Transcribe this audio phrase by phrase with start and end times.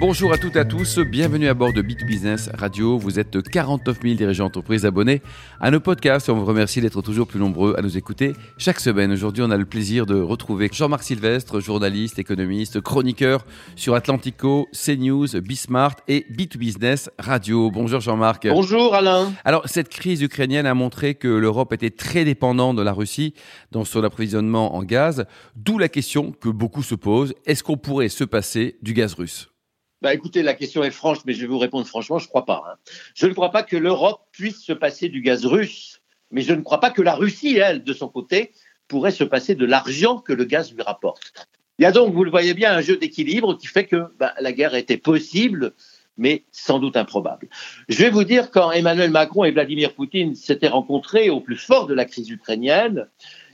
[0.00, 2.96] Bonjour à toutes et à tous, bienvenue à bord de Bit Business Radio.
[2.98, 5.22] Vous êtes 49 000 dirigeants d'entreprise abonnés
[5.60, 8.78] à nos podcasts et on vous remercie d'être toujours plus nombreux à nous écouter chaque
[8.78, 9.10] semaine.
[9.10, 13.44] Aujourd'hui, on a le plaisir de retrouver Jean-Marc Sylvestre, journaliste, économiste, chroniqueur
[13.74, 17.68] sur Atlantico, CNews, Bismart et Bit Business Radio.
[17.72, 18.46] Bonjour Jean-Marc.
[18.46, 19.32] Bonjour Alain.
[19.44, 23.34] Alors, cette crise ukrainienne a montré que l'Europe était très dépendante de la Russie
[23.72, 25.24] dans son approvisionnement en gaz,
[25.56, 29.50] d'où la question que beaucoup se posent, est-ce qu'on pourrait se passer du gaz russe?
[30.00, 32.44] Bah, écoutez, la question est franche, mais je vais vous répondre franchement, je ne crois
[32.44, 32.62] pas.
[32.68, 32.76] Hein.
[33.14, 36.62] Je ne crois pas que l'Europe puisse se passer du gaz russe, mais je ne
[36.62, 38.52] crois pas que la Russie, elle, de son côté,
[38.86, 41.32] pourrait se passer de l'argent que le gaz lui rapporte.
[41.78, 44.34] Il y a donc, vous le voyez bien, un jeu d'équilibre qui fait que bah,
[44.40, 45.74] la guerre était possible,
[46.16, 47.48] mais sans doute improbable.
[47.88, 51.86] Je vais vous dire, quand Emmanuel Macron et Vladimir Poutine s'étaient rencontrés au plus fort
[51.86, 53.08] de la crise ukrainienne,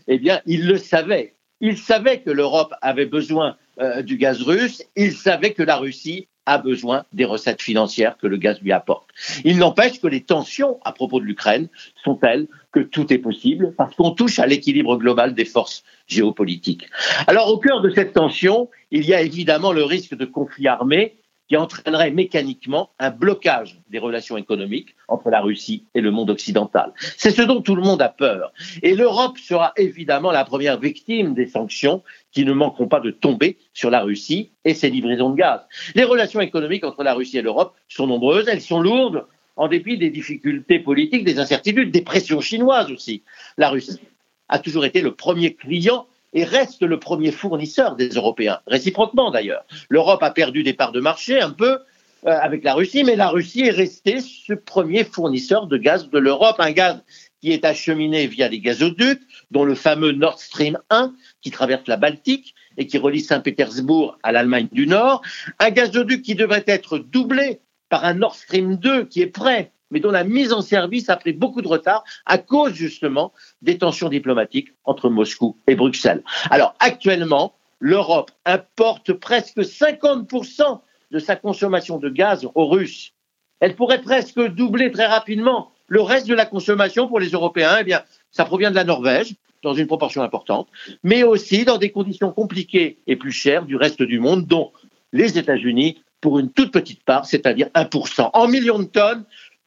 [0.09, 1.35] eh bien, ils le savaient.
[1.61, 6.29] Ils savaient que l'Europe avait besoin euh, du gaz russe, ils savaient que la Russie
[6.47, 9.09] a besoin des recettes financières que le gaz lui apporte.
[9.45, 11.69] Il n'empêche que les tensions à propos de l'Ukraine
[12.03, 16.87] sont telles que tout est possible parce qu'on touche à l'équilibre global des forces géopolitiques.
[17.27, 21.17] Alors au cœur de cette tension, il y a évidemment le risque de conflit armé
[21.49, 26.93] qui entraînerait mécaniquement un blocage des relations économiques entre la Russie et le monde occidental.
[27.17, 28.53] C'est ce dont tout le monde a peur.
[28.83, 33.59] Et l'Europe sera évidemment la première victime des sanctions qui ne manqueront pas de tomber
[33.73, 35.61] sur la Russie et ses livraisons de gaz.
[35.95, 39.99] Les relations économiques entre la Russie et l'Europe sont nombreuses, elles sont lourdes en dépit
[39.99, 43.23] des difficultés politiques, des incertitudes, des pressions chinoises aussi.
[43.57, 44.01] La Russie
[44.49, 49.65] a toujours été le premier client et reste le premier fournisseur des Européens, réciproquement d'ailleurs.
[49.89, 51.79] L'Europe a perdu des parts de marché un peu
[52.27, 56.19] euh, avec la Russie, mais la Russie est restée ce premier fournisseur de gaz de
[56.19, 57.03] l'Europe, un gaz
[57.41, 61.97] qui est acheminé via les gazoducs, dont le fameux Nord Stream 1, qui traverse la
[61.97, 65.23] Baltique et qui relie Saint-Pétersbourg à l'Allemagne du Nord,
[65.59, 67.61] un gazoduc qui devrait être doublé
[67.91, 71.17] par un Nord Stream 2 qui est prêt mais dont la mise en service a
[71.17, 76.23] pris beaucoup de retard à cause justement des tensions diplomatiques entre Moscou et Bruxelles.
[76.51, 80.81] Alors actuellement, l'Europe importe presque 50%
[81.11, 83.13] de sa consommation de gaz aux Russes.
[83.61, 85.71] Elle pourrait presque doubler très rapidement.
[85.87, 89.35] Le reste de la consommation pour les Européens, eh bien, ça provient de la Norvège,
[89.63, 90.69] dans une proportion importante,
[91.03, 94.73] mais aussi dans des conditions compliquées et plus chères du reste du monde, dont
[95.13, 98.31] les États-Unis pour une toute petite part, c'est-à-dire 1%.
[98.33, 99.25] En millions de tonnes,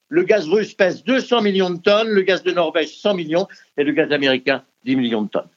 [0.10, 3.48] le gaz russe pèse 200 millions de tonnes, le gaz de Norvège 100 millions
[3.78, 5.50] et le gaz américain 10 millions de tonnes.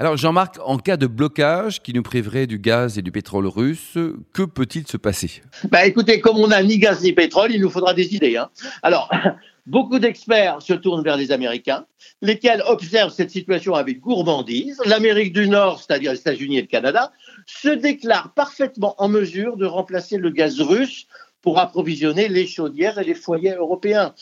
[0.00, 3.98] Alors Jean-Marc, en cas de blocage qui nous priverait du gaz et du pétrole russe,
[4.32, 5.42] que peut-il se passer?
[5.70, 8.36] Bah, Écoutez, comme on n'a ni gaz ni pétrole, il nous faudra des idées.
[8.36, 8.48] Hein.
[8.84, 9.10] Alors,
[9.66, 11.84] beaucoup d'experts se tournent vers les Américains,
[12.22, 14.80] lesquels observent cette situation avec gourmandise.
[14.86, 17.10] L'Amérique du Nord, c'est-à-dire les États-Unis et le Canada,
[17.46, 21.08] se déclarent parfaitement en mesure de remplacer le gaz russe
[21.42, 24.14] pour approvisionner les chaudières et les foyers européens.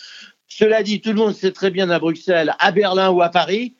[0.49, 3.75] Cela dit, tout le monde sait très bien à Bruxelles, à Berlin ou à Paris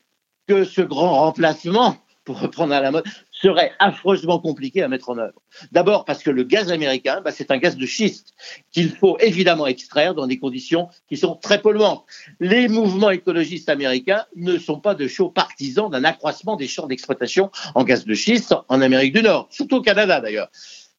[0.47, 5.17] que ce grand remplacement, pour reprendre à la mode, serait affreusement compliqué à mettre en
[5.17, 5.39] œuvre.
[5.71, 8.33] D'abord parce que le gaz américain, bah, c'est un gaz de schiste
[8.71, 12.03] qu'il faut évidemment extraire dans des conditions qui sont très polluantes.
[12.39, 17.51] Les mouvements écologistes américains ne sont pas de chauds partisans d'un accroissement des champs d'exploitation
[17.75, 20.49] en gaz de schiste en Amérique du Nord, surtout au Canada d'ailleurs.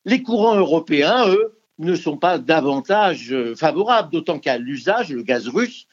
[0.04, 5.48] Les courants européens, eux, ne sont pas davantage euh, favorables, d'autant qu'à l'usage, le gaz
[5.48, 5.86] russe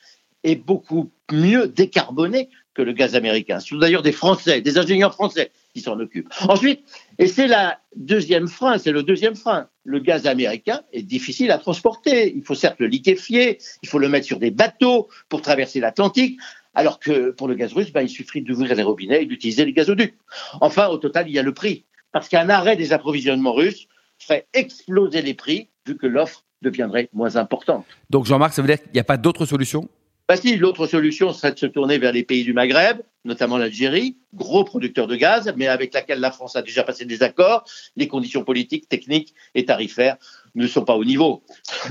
[0.44, 3.60] est beaucoup mieux décarboné que le gaz américain.
[3.60, 6.32] Ce sont d'ailleurs des Français, des ingénieurs français qui s'en occupent.
[6.48, 6.84] Ensuite,
[7.18, 11.58] et c'est la deuxième frein, c'est le deuxième frein, le gaz américain est difficile à
[11.58, 12.34] transporter.
[12.36, 16.40] Il faut certes le liquéfier, il faut le mettre sur des bateaux pour traverser l'Atlantique,
[16.74, 19.74] alors que pour le gaz russe, ben, il suffit d'ouvrir les robinets et d'utiliser les
[19.74, 20.18] gazoducs.
[20.60, 23.88] Enfin, au total, il y a le prix, parce qu'un arrêt des approvisionnements russes
[24.20, 27.86] ferait exploser les prix vu que l'offre deviendrait moins importante.
[28.10, 29.88] Donc Jean-Marc, ça veut dire qu'il n'y a pas d'autre solution
[30.28, 34.18] bah si, l'autre solution serait de se tourner vers les pays du Maghreb, notamment l'Algérie,
[34.34, 37.64] gros producteur de gaz, mais avec laquelle la France a déjà passé des accords.
[37.96, 40.18] Les conditions politiques, techniques et tarifaires
[40.56, 41.44] ne sont pas au niveau.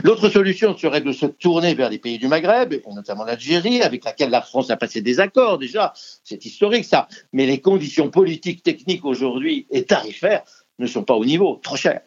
[0.03, 4.31] L'autre solution serait de se tourner vers les pays du Maghreb, notamment l'Algérie, avec laquelle
[4.31, 5.93] la France a passé des accords déjà.
[6.25, 7.07] C'est historique ça.
[7.33, 10.43] Mais les conditions politiques, techniques aujourd'hui et tarifaires
[10.81, 12.01] ne sont pas au niveau, trop cher.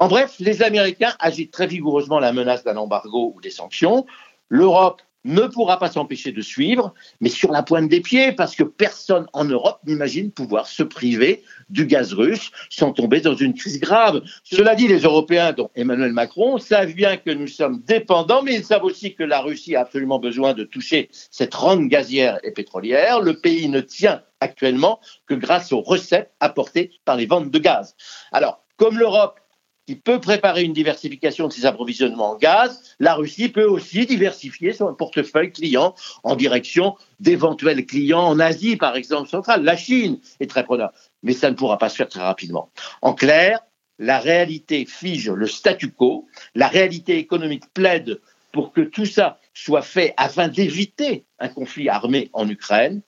[0.00, 4.06] En bref, les Américains agitent très vigoureusement la menace d'un embargo ou des sanctions.
[4.48, 8.62] L'Europe ne pourra pas s'empêcher de suivre, mais sur la pointe des pieds, parce que
[8.62, 13.80] personne en Europe n'imagine pouvoir se priver du gaz russe sans tomber dans une crise
[13.80, 14.22] grave.
[14.44, 18.64] Cela dit, les Européens, dont Emmanuel Macron, savent bien que nous sommes dépendants, mais ils
[18.64, 23.20] savent aussi que la Russie a absolument besoin de toucher cette rente gazière et pétrolière.
[23.20, 27.96] Le pays ne tient actuellement que grâce aux recettes apportées par les ventes de gaz.
[28.30, 29.40] Alors, comme l'Europe
[29.88, 34.74] qui peut préparer une diversification de ses approvisionnements en gaz, la Russie peut aussi diversifier
[34.74, 35.94] son portefeuille client
[36.24, 39.64] en direction d'éventuels clients en Asie, par exemple, centrale.
[39.64, 40.92] La Chine est très preneur,
[41.22, 42.70] mais ça ne pourra pas se faire très rapidement.
[43.00, 43.60] En clair,
[43.98, 48.20] la réalité fige le statu quo, la réalité économique plaide
[48.52, 53.00] pour que tout ça soit fait afin d'éviter un conflit armé en Ukraine.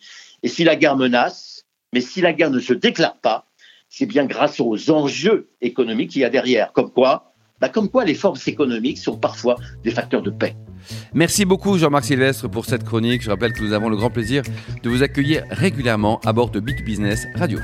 [0.42, 3.49] Et si la guerre menace, mais si la guerre ne se déclare pas,
[3.90, 6.72] c'est bien grâce aux enjeux économiques qu'il y a derrière.
[6.72, 10.56] Comme quoi, bah comme quoi les forces économiques sont parfois des facteurs de paix.
[11.12, 13.20] Merci beaucoup Jean-Marc Sylvestre pour cette chronique.
[13.20, 14.42] Je rappelle que nous avons le grand plaisir
[14.82, 17.58] de vous accueillir régulièrement à bord de Bit Business Radio.